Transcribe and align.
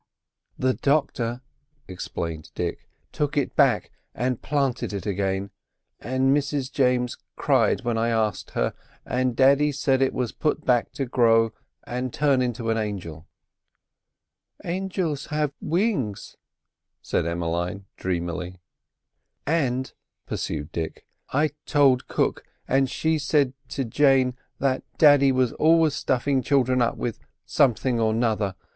"The 0.57 0.73
doctor," 0.73 1.41
explained 1.87 2.49
Dick, 2.55 2.89
"took 3.11 3.37
it 3.37 3.55
back 3.55 3.91
and 4.15 4.41
planted 4.41 4.93
it 4.93 5.05
again; 5.05 5.51
and 5.99 6.35
Mrs 6.35 6.71
James 6.71 7.19
cried 7.35 7.81
when 7.81 7.99
I 7.99 8.09
asked 8.09 8.49
her, 8.57 8.73
and 9.05 9.35
daddy 9.35 9.71
said 9.71 10.01
it 10.01 10.15
was 10.15 10.31
put 10.31 10.65
back 10.65 10.91
to 10.93 11.05
grow 11.05 11.53
and 11.83 12.11
turn 12.11 12.41
into 12.41 12.71
an 12.71 12.79
angel." 12.79 13.27
"Angels 14.65 15.27
have 15.27 15.53
wings," 15.61 16.35
said 17.03 17.27
Emmeline 17.27 17.85
dreamily. 17.95 18.59
"And," 19.45 19.93
pursued 20.25 20.71
Dick, 20.71 21.05
"I 21.29 21.51
told 21.67 22.07
cook, 22.07 22.43
and 22.67 22.89
she 22.89 23.19
said 23.19 23.53
to 23.69 23.85
Jane, 23.85 24.35
daddy 24.97 25.31
was 25.31 25.53
always 25.53 25.93
stuffing 25.93 26.41
children 26.41 26.81
up 26.81 26.97
with—something 26.97 27.99
or 27.99 28.15
'nother. 28.15 28.55